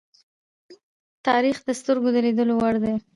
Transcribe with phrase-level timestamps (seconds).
[1.27, 2.95] تاریخ د سترگو د لیدلو وړ دی.